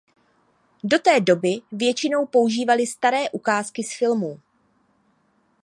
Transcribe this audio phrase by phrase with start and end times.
[0.83, 4.39] Do té doby většinou používali staré ukázky z filmů.